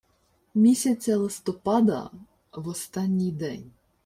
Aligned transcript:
Місяця 0.53 1.17
листопада, 1.17 2.09
в 2.53 2.67
останній 2.67 3.31
день 3.31 3.71